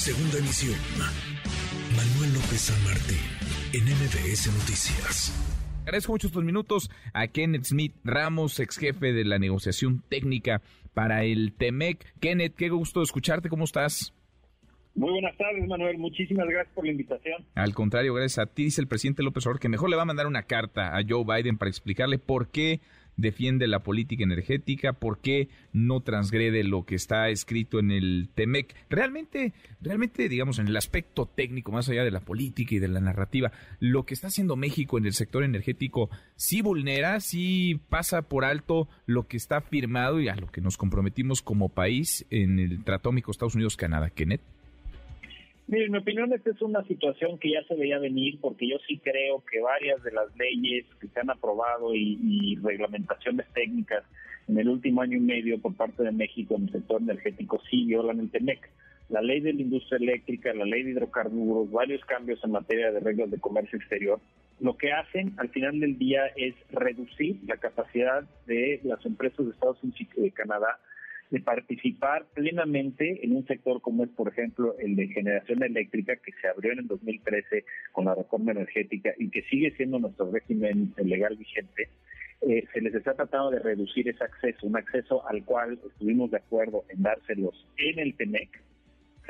[0.00, 0.78] Segunda emisión.
[1.94, 3.20] Manuel López San Martín,
[3.74, 5.30] en MBS Noticias.
[5.82, 10.62] Agradezco mucho estos minutos a Kenneth Smith Ramos, ex jefe de la negociación técnica
[10.94, 12.14] para el TEMEC.
[12.18, 14.14] Kenneth, qué gusto escucharte, ¿cómo estás?
[14.94, 15.98] Muy buenas tardes, Manuel.
[15.98, 17.44] Muchísimas gracias por la invitación.
[17.54, 20.06] Al contrario, gracias a ti, dice el presidente López Obrador, que mejor le va a
[20.06, 22.80] mandar una carta a Joe Biden para explicarle por qué
[23.20, 28.74] defiende la política energética, por qué no transgrede lo que está escrito en el TEMEC.
[28.88, 33.00] Realmente, realmente, digamos, en el aspecto técnico, más allá de la política y de la
[33.00, 38.44] narrativa, lo que está haciendo México en el sector energético sí vulnera, sí pasa por
[38.44, 42.82] alto lo que está firmado y a lo que nos comprometimos como país en el
[42.84, 44.10] Trato Estados Unidos-Canadá.
[44.10, 44.59] Kenneth.
[45.70, 48.78] Mire, en mi opinión, esta es una situación que ya se veía venir porque yo
[48.88, 54.02] sí creo que varias de las leyes que se han aprobado y, reglamentaciones técnicas
[54.48, 57.84] en el último año y medio por parte de México en el sector energético sí
[57.84, 58.68] violan el TEMEC.
[59.10, 62.98] La ley de la industria eléctrica, la ley de hidrocarburos, varios cambios en materia de
[62.98, 64.18] reglas de comercio exterior,
[64.58, 69.52] lo que hacen al final del día es reducir la capacidad de las empresas de
[69.52, 70.80] Estados Unidos y de Canadá
[71.30, 76.32] de participar plenamente en un sector como es, por ejemplo, el de generación eléctrica, que
[76.40, 80.92] se abrió en el 2013 con la reforma energética y que sigue siendo nuestro régimen
[80.96, 81.88] legal vigente,
[82.42, 86.38] eh, se les está tratando de reducir ese acceso, un acceso al cual estuvimos de
[86.38, 88.48] acuerdo en dárselos en el TEMEC,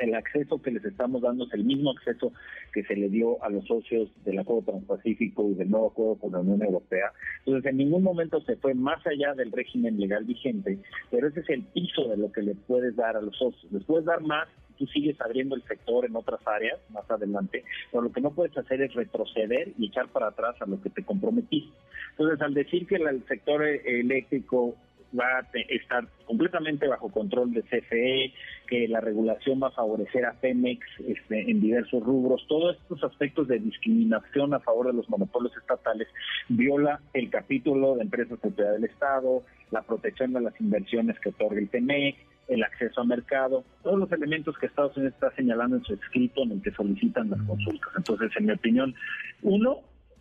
[0.01, 2.33] el acceso que les estamos dando es el mismo acceso
[2.73, 6.31] que se le dio a los socios del Acuerdo Transpacífico y del nuevo acuerdo con
[6.31, 7.11] la Unión Europea.
[7.45, 10.79] Entonces, en ningún momento se fue más allá del régimen legal vigente,
[11.09, 13.71] pero ese es el piso de lo que le puedes dar a los socios.
[13.71, 14.47] Les puedes dar más
[14.81, 18.57] tú sigues abriendo el sector en otras áreas más adelante, pero lo que no puedes
[18.57, 21.71] hacer es retroceder y echar para atrás a lo que te comprometiste.
[22.11, 24.75] Entonces, al decir que el sector eléctrico
[25.17, 28.33] va a estar completamente bajo control de CFE,
[28.67, 32.45] que la regulación va a favorecer a Pemex este, en diversos rubros.
[32.47, 36.07] Todos estos aspectos de discriminación a favor de los monopolios estatales
[36.47, 41.59] viola el capítulo de empresas propiedad del Estado, la protección de las inversiones que otorga
[41.59, 42.15] el TEMEC,
[42.47, 46.43] el acceso a mercado, todos los elementos que Estados Unidos está señalando en su escrito
[46.43, 47.89] en el que solicitan las consultas.
[47.95, 48.93] Entonces, en mi opinión,
[49.41, 49.79] uno,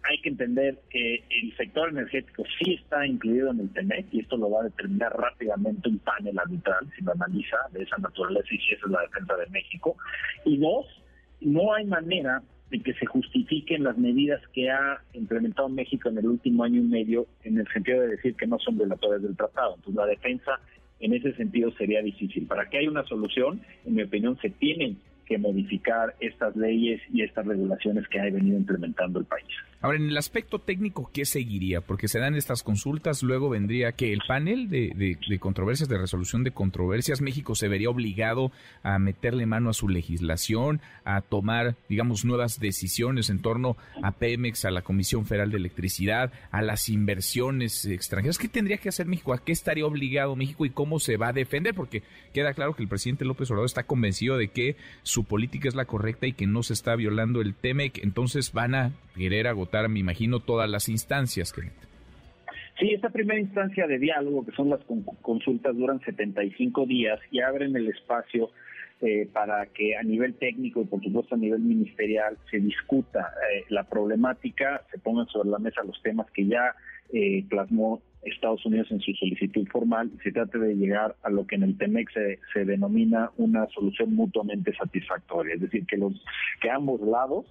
[0.08, 4.36] hay que entender que el sector energético sí está incluido en el TEMEC y esto
[4.36, 8.58] lo va a determinar rápidamente un panel arbitral si lo analiza de esa naturaleza y
[8.58, 9.96] si esa es la defensa de México.
[10.44, 10.86] Y dos,
[11.40, 16.26] no hay manera de que se justifiquen las medidas que ha implementado México en el
[16.26, 19.74] último año y medio en el sentido de decir que no son violatorias del tratado.
[19.76, 20.60] Entonces la defensa
[21.00, 22.46] en ese sentido sería difícil.
[22.46, 27.22] Para que haya una solución, en mi opinión, se tienen que modificar estas leyes y
[27.22, 29.46] estas regulaciones que ha venido implementando el país.
[29.82, 31.80] Ahora, en el aspecto técnico, ¿qué seguiría?
[31.80, 36.50] Porque se dan estas consultas, luego vendría que el panel de, controversias, de resolución de
[36.50, 38.52] controversias, México se vería obligado
[38.82, 44.66] a meterle mano a su legislación, a tomar, digamos, nuevas decisiones en torno a Pemex,
[44.66, 48.36] a la Comisión Federal de Electricidad, a las inversiones extranjeras.
[48.36, 49.32] ¿Qué tendría que hacer México?
[49.32, 51.74] ¿A qué estaría obligado México y cómo se va a defender?
[51.74, 52.02] Porque
[52.34, 55.86] queda claro que el presidente López Obrador está convencido de que su política es la
[55.86, 60.00] correcta y que no se está violando el TEMEC, entonces van a querer agotar, me
[60.00, 61.52] imagino, todas las instancias.
[61.52, 61.62] que
[62.78, 64.80] Sí, esta primera instancia de diálogo, que son las
[65.20, 68.50] consultas, duran 75 días y abren el espacio
[69.02, 73.64] eh, para que a nivel técnico y por supuesto a nivel ministerial se discuta eh,
[73.68, 76.74] la problemática, se pongan sobre la mesa los temas que ya
[77.12, 81.46] eh, plasmó Estados Unidos en su solicitud formal y se trata de llegar a lo
[81.46, 82.12] que en el TEMEX
[82.52, 86.12] se, denomina una solución mutuamente satisfactoria, es decir, que los
[86.60, 87.46] que ambos lados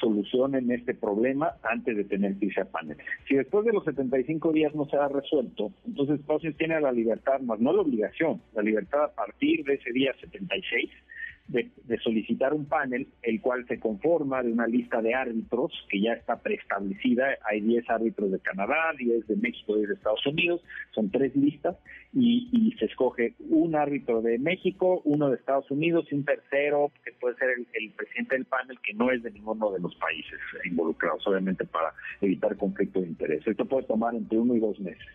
[0.00, 2.96] solucionen este problema antes de tener que irse a panel.
[3.28, 7.40] Si después de los 75 días no se ha resuelto, entonces Estados tiene la libertad,
[7.40, 10.90] más no la obligación, la libertad a partir de ese día 76
[11.48, 11.70] de,
[12.02, 16.40] solicitar un panel, el cual se conforma de una lista de árbitros que ya está
[16.40, 17.26] preestablecida.
[17.48, 20.62] Hay 10 árbitros de Canadá, 10 de México, 10 de Estados Unidos.
[20.92, 21.76] Son tres listas
[22.12, 27.12] y, se escoge un árbitro de México, uno de Estados Unidos y un tercero que
[27.12, 30.40] puede ser el, el presidente del panel que no es de ninguno de los países
[30.64, 33.46] involucrados, obviamente para evitar conflicto de interés.
[33.46, 35.06] Esto puede tomar entre uno y dos meses.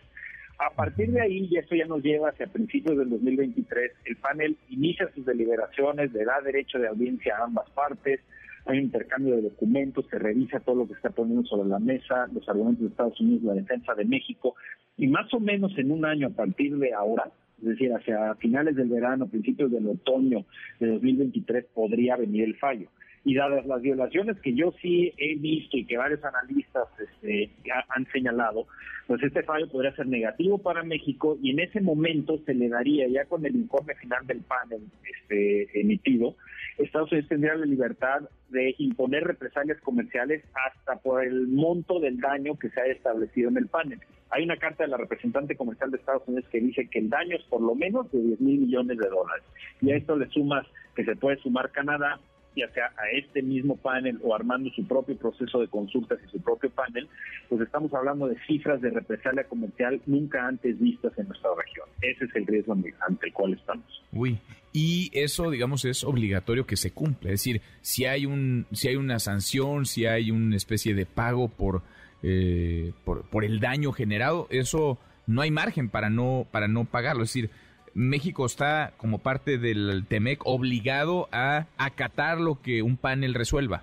[0.60, 4.58] A partir de ahí, y esto ya nos lleva hacia principios del 2023, el panel
[4.68, 8.20] inicia sus deliberaciones, le da derecho de audiencia a ambas partes,
[8.66, 12.28] hay un intercambio de documentos, se revisa todo lo que está poniendo sobre la mesa,
[12.34, 14.54] los argumentos de Estados Unidos, la defensa de México,
[14.98, 17.30] y más o menos en un año a partir de ahora,
[17.62, 20.44] es decir, hacia finales del verano, principios del otoño
[20.78, 22.90] de 2023, podría venir el fallo
[23.24, 27.50] y dadas las violaciones que yo sí he visto y que varios analistas este,
[27.88, 28.66] han señalado,
[29.06, 33.08] pues este fallo podría ser negativo para México y en ese momento se le daría
[33.08, 36.36] ya con el informe final del panel este, emitido
[36.84, 42.58] Estados Unidos tendría la libertad de imponer represalias comerciales hasta por el monto del daño
[42.58, 44.00] que se haya establecido en el panel.
[44.30, 47.36] Hay una carta de la representante comercial de Estados Unidos que dice que el daño
[47.36, 49.44] es por lo menos de 10 mil millones de dólares.
[49.80, 52.20] Y a esto le sumas que se puede sumar Canadá,
[52.56, 56.40] ya sea a este mismo panel o armando su propio proceso de consultas y su
[56.40, 57.08] propio panel,
[57.48, 61.88] pues estamos hablando de cifras de represalia comercial nunca antes vistas en nuestra región.
[62.02, 63.84] Ese es el riesgo ante el cual estamos.
[64.12, 64.38] Uy,
[64.72, 67.30] y eso, digamos, es obligatorio que se cumpla.
[67.30, 71.48] Es decir, si hay un, si hay una sanción, si hay una especie de pago
[71.48, 71.82] por,
[72.22, 77.24] eh, por, por el daño generado, eso no hay margen para no, para no pagarlo.
[77.24, 77.50] Es decir,
[77.94, 83.82] México está como parte del TEMEC obligado a acatar lo que un panel resuelva.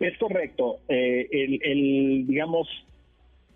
[0.00, 0.78] Es correcto.
[0.88, 1.28] Eh,
[2.26, 2.68] digamos,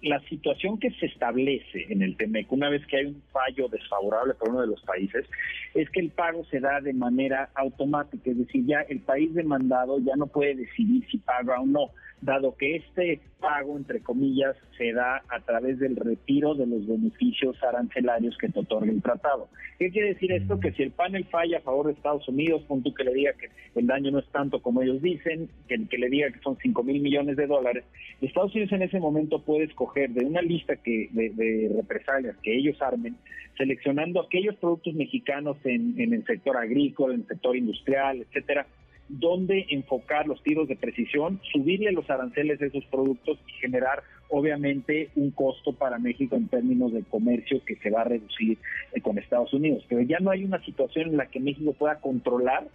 [0.02, 4.34] la situación que se establece en el TEMEC, una vez que hay un fallo desfavorable
[4.34, 5.26] para uno de los países,
[5.74, 9.98] es que el pago se da de manera automática, es decir, ya el país demandado
[10.00, 14.92] ya no puede decidir si paga o no dado que este pago, entre comillas, se
[14.92, 19.48] da a través del retiro de los beneficios arancelarios que te otorga el tratado.
[19.78, 20.58] ¿Qué quiere decir esto?
[20.58, 23.50] Que si el panel falla a favor de Estados Unidos, tú que le diga que
[23.78, 26.82] el daño no es tanto como ellos dicen, que, que le diga que son 5
[26.82, 27.84] mil millones de dólares,
[28.20, 32.80] Estados Unidos en ese momento puede escoger de una lista que, de, represalias que ellos
[32.80, 33.16] armen,
[33.56, 38.66] seleccionando aquellos productos mexicanos en, en el sector agrícola, en el sector industrial, etcétera,
[39.08, 45.10] dónde enfocar los tiros de precisión, subirle los aranceles de esos productos y generar obviamente
[45.14, 48.58] un costo para México en términos de comercio que se va a reducir
[48.92, 49.84] eh, con Estados Unidos.
[49.88, 52.66] Pero ya no hay una situación en la que México pueda controlar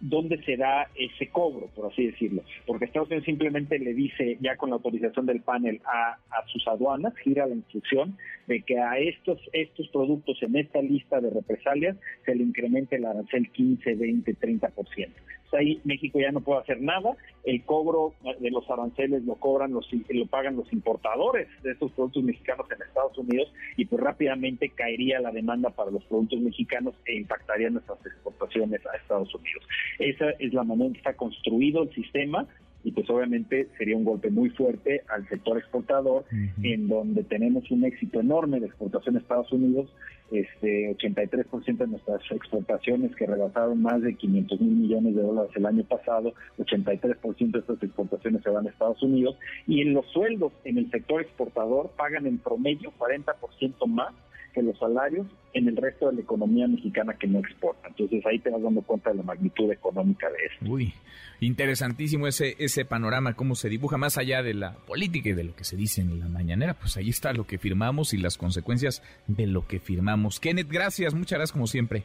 [0.00, 2.42] dónde se da ese cobro, por así decirlo.
[2.66, 6.66] Porque Estados Unidos simplemente le dice, ya con la autorización del panel, a, a, sus
[6.68, 8.16] aduanas, gira la instrucción
[8.46, 11.96] de que a estos, estos productos en esta lista de represalias
[12.26, 15.08] se le incremente el arancel 15, 20, 30%
[15.54, 17.16] ahí México ya no puede hacer nada.
[17.44, 22.24] El cobro de los aranceles lo cobran los lo pagan los importadores de estos productos
[22.24, 27.16] mexicanos en Estados Unidos y pues rápidamente caería la demanda para los productos mexicanos e
[27.16, 29.62] impactaría nuestras exportaciones a Estados Unidos.
[29.98, 32.46] Esa es la manera en que está construido el sistema
[32.86, 36.24] y pues obviamente sería un golpe muy fuerte al sector exportador,
[36.62, 39.92] en donde tenemos un éxito enorme de exportación a Estados Unidos,
[40.30, 45.66] este 83% de nuestras exportaciones que rebasaron más de 500 mil millones de dólares el
[45.66, 49.36] año pasado, 83% de estas exportaciones se van a Estados Unidos,
[49.66, 54.14] y en los sueldos en el sector exportador pagan en promedio 40% más
[54.56, 57.88] que los salarios en el resto de la economía mexicana que no exporta.
[57.88, 60.72] Entonces ahí te vas dando cuenta de la magnitud económica de esto.
[60.72, 60.94] Uy,
[61.40, 65.54] interesantísimo ese, ese panorama, cómo se dibuja más allá de la política y de lo
[65.54, 66.72] que se dice en la mañanera.
[66.72, 70.40] Pues ahí está lo que firmamos y las consecuencias de lo que firmamos.
[70.40, 72.04] Kenneth, gracias, muchas gracias como siempre.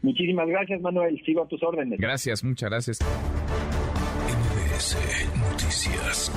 [0.00, 1.20] Muchísimas gracias, Manuel.
[1.24, 2.00] Sigo a tus órdenes.
[2.00, 2.98] Gracias, muchas gracias.
[5.38, 6.32] Noticias.